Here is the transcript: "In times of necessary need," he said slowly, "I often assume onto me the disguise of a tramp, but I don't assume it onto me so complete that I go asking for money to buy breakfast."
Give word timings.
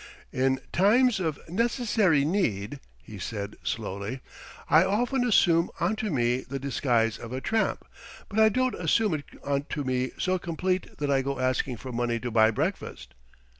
"In 0.33 0.59
times 0.73 1.19
of 1.19 1.37
necessary 1.47 2.25
need," 2.25 2.79
he 3.03 3.19
said 3.19 3.55
slowly, 3.61 4.21
"I 4.67 4.83
often 4.83 5.23
assume 5.23 5.69
onto 5.79 6.09
me 6.09 6.39
the 6.41 6.57
disguise 6.57 7.19
of 7.19 7.31
a 7.31 7.39
tramp, 7.39 7.85
but 8.27 8.39
I 8.39 8.49
don't 8.49 8.73
assume 8.73 9.13
it 9.13 9.25
onto 9.43 9.83
me 9.83 10.13
so 10.17 10.39
complete 10.39 10.97
that 10.97 11.11
I 11.11 11.21
go 11.21 11.39
asking 11.39 11.77
for 11.77 11.91
money 11.91 12.19
to 12.21 12.31
buy 12.31 12.49
breakfast." 12.49 13.13